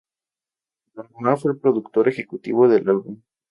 Don 0.95 1.07
Omar 1.13 1.37
fue 1.39 1.51
el 1.51 1.59
productor 1.59 2.07
ejecutivo 2.09 2.67
del 2.67 2.89
álbum. 2.89 3.21